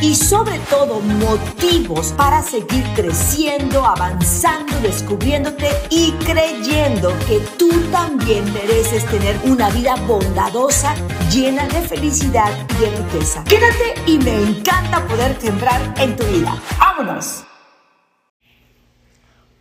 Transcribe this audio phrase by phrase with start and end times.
[0.00, 9.06] y sobre todo motivos para seguir creciendo, avanzando, descubriéndote y creyendo que tú también mereces
[9.06, 10.94] tener una vida bondadosa,
[11.30, 13.44] llena de felicidad y de riqueza.
[13.44, 16.60] Quédate y me encanta poder sembrar en tu vida.
[16.78, 17.44] ¡Vámonos!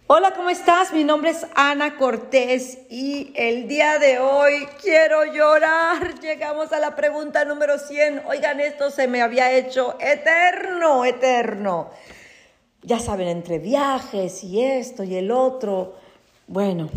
[0.05, 0.91] Hola, ¿cómo estás?
[0.91, 6.19] Mi nombre es Ana Cortés y el día de hoy quiero llorar.
[6.21, 8.23] Llegamos a la pregunta número 100.
[8.27, 11.89] Oigan, esto se me había hecho eterno, eterno.
[12.81, 15.95] Ya saben, entre viajes y esto y el otro.
[16.47, 16.89] Bueno,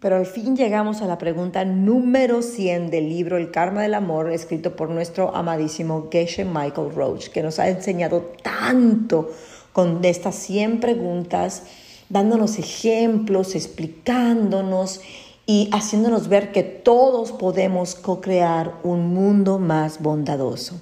[0.00, 4.32] pero al fin llegamos a la pregunta número 100 del libro El Karma del Amor,
[4.32, 9.30] escrito por nuestro amadísimo Geshe Michael Roach, que nos ha enseñado tanto
[9.74, 11.64] con estas 100 preguntas
[12.08, 15.00] dándonos ejemplos, explicándonos
[15.46, 20.80] y haciéndonos ver que todos podemos co-crear un mundo más bondadoso.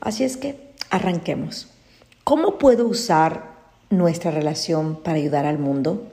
[0.00, 0.58] Así es que
[0.90, 1.68] arranquemos.
[2.24, 3.56] ¿Cómo puedo usar
[3.90, 6.08] nuestra relación para ayudar al mundo?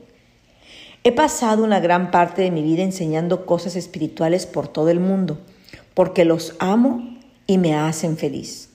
[1.03, 5.37] He pasado una gran parte de mi vida enseñando cosas espirituales por todo el mundo,
[5.93, 8.69] porque los amo y me hacen feliz.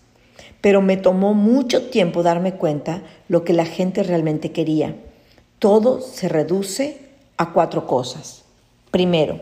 [0.60, 4.94] Pero me tomó mucho tiempo darme cuenta lo que la gente realmente quería
[5.60, 6.96] todo se reduce
[7.36, 8.44] a cuatro cosas.
[8.90, 9.40] Primero,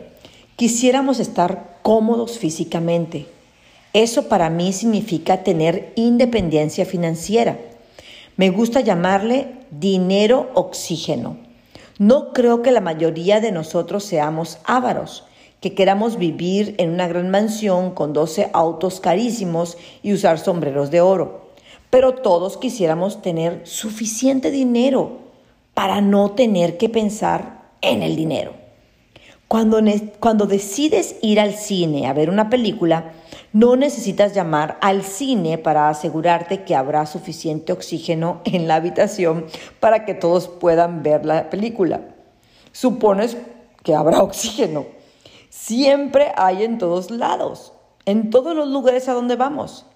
[0.56, 3.28] quisiéramos estar cómodos físicamente.
[3.92, 7.56] Eso para mí significa tener independencia financiera.
[8.36, 11.36] Me gusta llamarle dinero oxígeno.
[11.98, 15.22] No creo que la mayoría de nosotros seamos ávaros,
[15.60, 21.00] que queramos vivir en una gran mansión con 12 autos carísimos y usar sombreros de
[21.00, 21.48] oro.
[21.91, 25.28] Pero todos quisiéramos tener suficiente dinero
[25.78, 28.53] para no tener que pensar en el dinero.
[29.47, 29.81] Cuando,
[30.19, 33.12] cuando decides ir al cine a ver una película,
[33.53, 39.47] no necesitas llamar al cine para asegurarte que habrá suficiente oxígeno en la habitación
[39.78, 42.00] para que todos puedan ver la película.
[42.72, 43.37] Supones
[43.84, 44.84] que habrá oxígeno.
[45.49, 47.72] Siempre hay en todos lados,
[48.05, 49.87] en todos los lugares a donde vamos.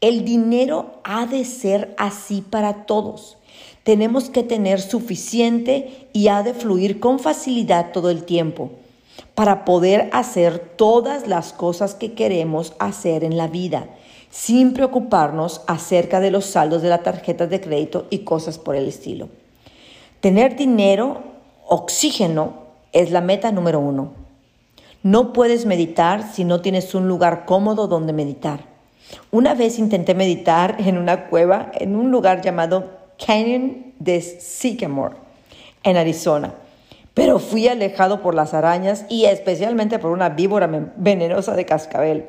[0.00, 3.38] El dinero ha de ser así para todos.
[3.84, 8.70] Tenemos que tener suficiente y ha de fluir con facilidad todo el tiempo
[9.34, 13.86] para poder hacer todas las cosas que queremos hacer en la vida,
[14.30, 18.86] sin preocuparnos acerca de los saldos de las tarjetas de crédito y cosas por el
[18.86, 19.28] estilo.
[20.20, 21.22] Tener dinero,
[21.66, 22.62] oxígeno,
[22.92, 24.12] es la meta número uno.
[25.02, 28.60] No puedes meditar si no tienes un lugar cómodo donde meditar.
[29.30, 35.16] Una vez intenté meditar en una cueva en un lugar llamado Canyon de Sycamore,
[35.82, 36.54] en Arizona.
[37.14, 40.66] Pero fui alejado por las arañas y especialmente por una víbora
[40.96, 42.26] venenosa de cascabel.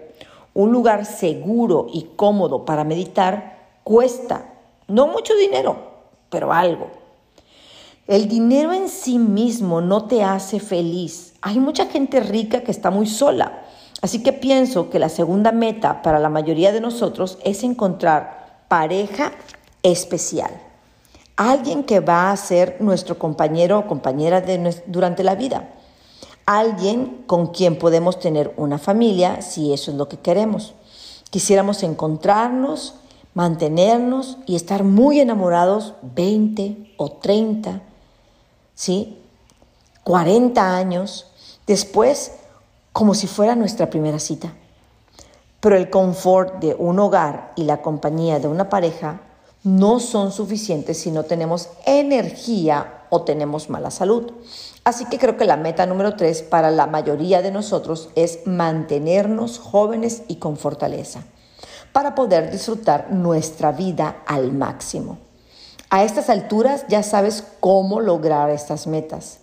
[0.53, 4.45] Un lugar seguro y cómodo para meditar cuesta
[4.87, 5.77] no mucho dinero,
[6.29, 6.91] pero algo.
[8.05, 11.33] El dinero en sí mismo no te hace feliz.
[11.41, 13.63] Hay mucha gente rica que está muy sola.
[14.01, 19.31] Así que pienso que la segunda meta para la mayoría de nosotros es encontrar pareja
[19.81, 20.51] especial
[21.35, 24.43] alguien que va a ser nuestro compañero o compañera
[24.87, 25.73] durante la vida,
[26.45, 30.73] alguien con quien podemos tener una familia si eso es lo que queremos.
[31.29, 32.95] Quisiéramos encontrarnos,
[33.33, 37.81] mantenernos y estar muy enamorados 20 o 30,
[38.75, 39.17] ¿sí?
[40.03, 41.27] 40 años,
[41.65, 42.33] después
[42.91, 44.53] como si fuera nuestra primera cita.
[45.59, 49.21] Pero el confort de un hogar y la compañía de una pareja
[49.63, 54.31] no son suficientes si no tenemos energía o tenemos mala salud.
[54.83, 59.59] Así que creo que la meta número tres para la mayoría de nosotros es mantenernos
[59.59, 61.23] jóvenes y con fortaleza
[61.93, 65.19] para poder disfrutar nuestra vida al máximo.
[65.89, 69.37] A estas alturas ya sabes cómo lograr estas metas.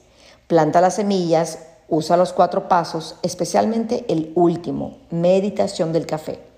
[0.49, 6.50] Planta las semillas, usa los cuatro pasos, especialmente el último, meditación del café.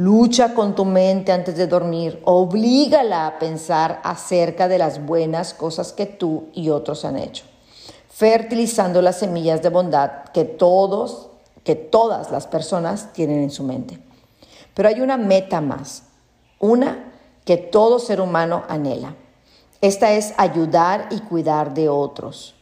[0.00, 5.92] Lucha con tu mente antes de dormir, oblígala a pensar acerca de las buenas cosas
[5.92, 7.44] que tú y otros han hecho,
[8.08, 11.30] fertilizando las semillas de bondad que todos,
[11.64, 13.98] que todas las personas tienen en su mente.
[14.72, 16.04] Pero hay una meta más,
[16.60, 17.12] una
[17.44, 19.16] que todo ser humano anhela.
[19.80, 22.54] Esta es ayudar y cuidar de otros.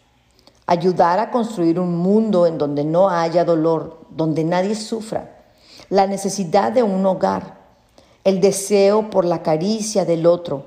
[0.65, 5.36] Ayudar a construir un mundo en donde no haya dolor, donde nadie sufra.
[5.89, 7.59] La necesidad de un hogar,
[8.25, 10.65] el deseo por la caricia del otro,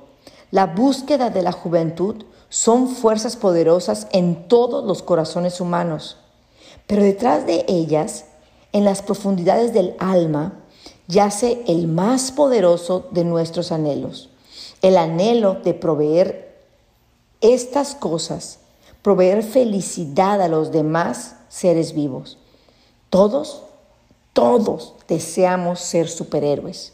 [0.52, 6.18] la búsqueda de la juventud son fuerzas poderosas en todos los corazones humanos.
[6.88, 8.26] Pero detrás de ellas,
[8.72, 10.54] en las profundidades del alma,
[11.08, 14.30] yace el más poderoso de nuestros anhelos,
[14.82, 16.58] el anhelo de proveer
[17.42, 18.60] estas cosas,
[19.02, 22.38] proveer felicidad a los demás seres vivos.
[23.10, 23.64] Todos,
[24.40, 26.94] todos deseamos ser superhéroes.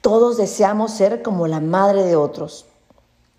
[0.00, 2.64] Todos deseamos ser como la madre de otros.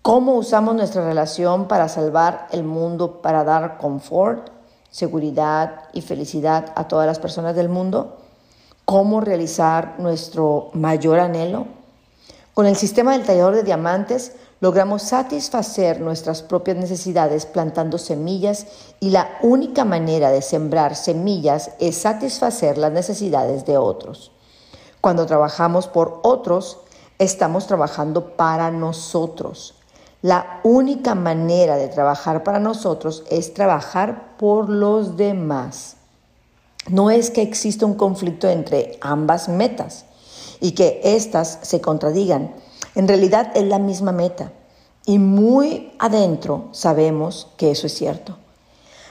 [0.02, 4.50] ¿Cómo usamos nuestra relación para salvar el mundo, para dar confort,
[4.92, 8.18] seguridad y felicidad a todas las personas del mundo?
[8.84, 11.66] ¿Cómo realizar nuestro mayor anhelo?
[12.54, 18.66] Con el sistema del tallador de diamantes logramos satisfacer nuestras propias necesidades plantando semillas
[19.00, 24.32] y la única manera de sembrar semillas es satisfacer las necesidades de otros.
[25.00, 26.78] Cuando trabajamos por otros,
[27.18, 29.74] estamos trabajando para nosotros.
[30.22, 35.96] La única manera de trabajar para nosotros es trabajar por los demás.
[36.88, 40.06] No es que exista un conflicto entre ambas metas
[40.60, 42.54] y que éstas se contradigan.
[42.94, 44.52] En realidad es la misma meta
[45.06, 48.36] y muy adentro sabemos que eso es cierto.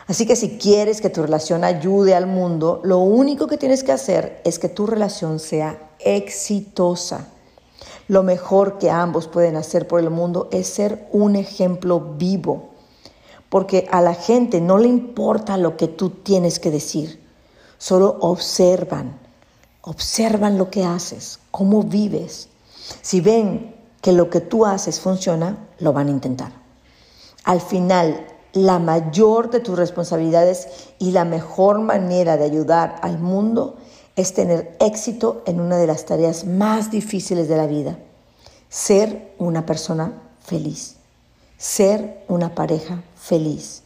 [0.08, 3.92] Así que si quieres que tu relación ayude al mundo, lo único que tienes que
[3.92, 7.28] hacer es que tu relación sea exitosa.
[8.08, 12.70] Lo mejor que ambos pueden hacer por el mundo es ser un ejemplo vivo,
[13.50, 17.22] porque a la gente no le importa lo que tú tienes que decir,
[17.78, 19.20] solo observan,
[19.82, 22.48] observan lo que haces, cómo vives.
[23.02, 26.52] Si ven que lo que tú haces funciona, lo van a intentar.
[27.44, 30.68] Al final, la mayor de tus responsabilidades
[31.00, 33.78] y la mejor manera de ayudar al mundo
[34.16, 38.00] es tener éxito en una de las tareas más difíciles de la vida,
[38.70, 40.14] ser una persona
[40.44, 40.96] feliz,
[41.58, 43.84] ser una pareja feliz.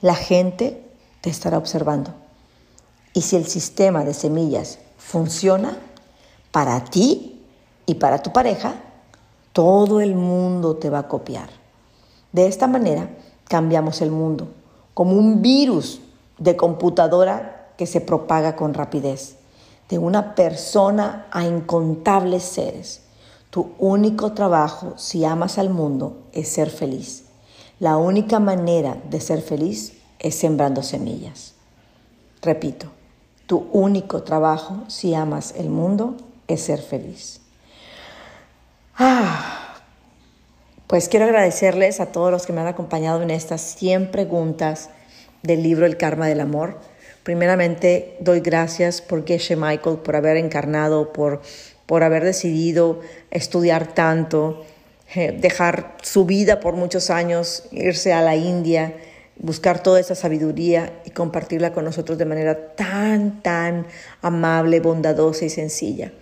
[0.00, 0.80] La gente
[1.20, 2.14] te estará observando.
[3.14, 5.76] Y si el sistema de semillas funciona
[6.52, 7.33] para ti
[7.86, 8.74] y para tu pareja,
[9.52, 11.48] todo el mundo te va a copiar.
[12.32, 13.08] De esta manera,
[13.48, 14.48] cambiamos el mundo,
[14.94, 16.00] como un virus
[16.38, 19.36] de computadora que se propaga con rapidez,
[19.88, 23.02] de una persona a incontables seres.
[23.50, 27.26] Tu único trabajo, si amas al mundo, es ser feliz.
[27.78, 31.54] La única manera de ser feliz es sembrando semillas.
[32.42, 32.86] Repito,
[33.46, 36.16] tu único trabajo, si amas el mundo,
[36.48, 37.43] es ser feliz.
[40.86, 44.90] Pues quiero agradecerles a todos los que me han acompañado en estas 100 preguntas
[45.42, 46.78] del libro El Karma del Amor.
[47.22, 51.40] Primeramente, doy gracias por Geshe Michael, por haber encarnado, por,
[51.86, 53.00] por haber decidido
[53.30, 54.64] estudiar tanto,
[55.14, 58.94] eh, dejar su vida por muchos años, irse a la India,
[59.36, 63.86] buscar toda esa sabiduría y compartirla con nosotros de manera tan, tan
[64.20, 66.12] amable, bondadosa y sencilla.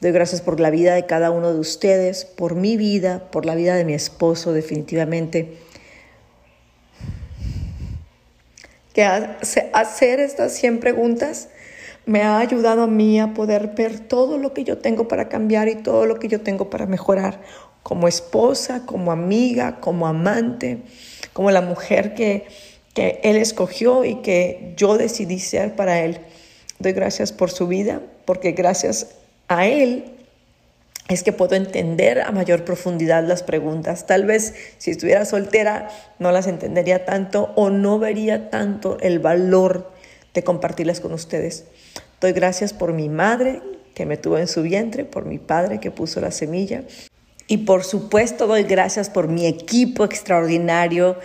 [0.00, 3.54] Doy gracias por la vida de cada uno de ustedes, por mi vida, por la
[3.54, 5.56] vida de mi esposo, definitivamente.
[8.92, 11.48] Que hacer estas 100 preguntas
[12.04, 15.68] me ha ayudado a mí a poder ver todo lo que yo tengo para cambiar
[15.68, 17.40] y todo lo que yo tengo para mejorar,
[17.82, 20.82] como esposa, como amiga, como amante,
[21.32, 22.44] como la mujer que,
[22.92, 26.20] que Él escogió y que yo decidí ser para Él.
[26.78, 29.16] Doy gracias por su vida, porque gracias
[29.48, 30.16] a Él
[31.08, 34.06] es que puedo entender a mayor profundidad las preguntas.
[34.06, 35.88] Tal vez si estuviera soltera
[36.18, 39.92] no las entendería tanto o no vería tanto el valor
[40.34, 41.64] de compartirlas con ustedes.
[42.20, 43.62] Doy gracias por mi madre
[43.94, 46.82] que me tuvo en su vientre, por mi padre que puso la semilla
[47.46, 51.16] y por supuesto doy gracias por mi equipo extraordinario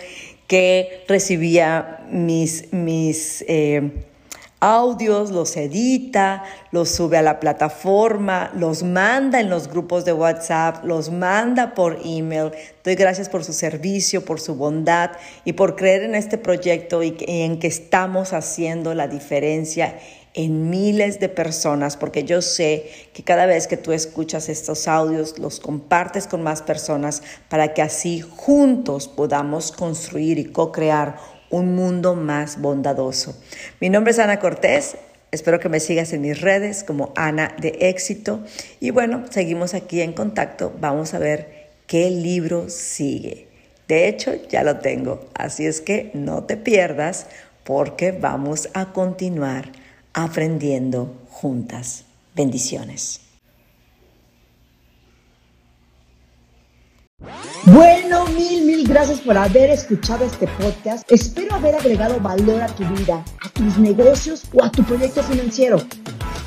[0.46, 3.90] que recibía mis, mis eh,
[4.62, 10.84] audios, los edita, los sube a la plataforma, los manda en los grupos de WhatsApp,
[10.84, 12.52] los manda por email.
[12.84, 15.10] Doy gracias por su servicio, por su bondad
[15.44, 19.98] y por creer en este proyecto y en que estamos haciendo la diferencia
[20.34, 25.40] en miles de personas, porque yo sé que cada vez que tú escuchas estos audios,
[25.40, 31.16] los compartes con más personas para que así juntos podamos construir y co-crear
[31.52, 33.40] un mundo más bondadoso.
[33.78, 34.96] Mi nombre es Ana Cortés.
[35.30, 38.40] Espero que me sigas en mis redes como Ana de Éxito.
[38.80, 40.74] Y bueno, seguimos aquí en contacto.
[40.80, 43.48] Vamos a ver qué libro sigue.
[43.86, 45.28] De hecho, ya lo tengo.
[45.34, 47.26] Así es que no te pierdas
[47.64, 49.70] porque vamos a continuar
[50.14, 52.04] aprendiendo juntas.
[52.34, 53.20] Bendiciones.
[57.66, 61.04] Bueno, mil, mil gracias por haber escuchado este podcast.
[61.08, 65.76] Espero haber agregado valor a tu vida, a tus negocios o a tu proyecto financiero.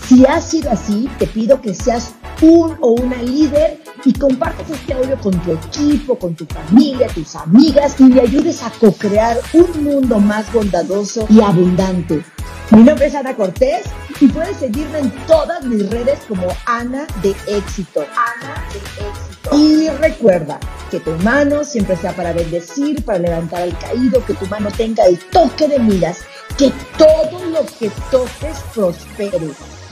[0.06, 4.94] Si ha sido así, te pido que seas un o una líder y compartas este
[4.94, 9.86] audio con tu equipo, con tu familia, tus amigas y le ayudes a co-crear un
[9.86, 12.26] mundo más bondadoso y abundante.
[12.72, 13.86] Mi nombre es Ana Cortés
[14.20, 18.02] y puedes seguirme en todas mis redes como Ana de Éxito.
[18.02, 19.58] Ana de Éxito.
[19.58, 24.46] Y recuerda que tu mano siempre sea para bendecir, para levantar al caído, que tu
[24.48, 26.20] mano tenga el toque de miras,
[26.58, 29.52] que todo lo que toques prospere.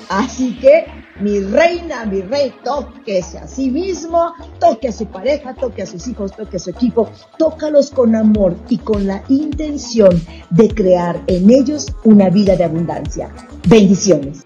[0.09, 0.85] Así que
[1.19, 6.07] mi reina, mi rey, tóquese a sí mismo, toque a su pareja, toque a sus
[6.07, 11.50] hijos, toque a su equipo, tócalos con amor y con la intención de crear en
[11.50, 13.33] ellos una vida de abundancia.
[13.67, 14.45] Bendiciones.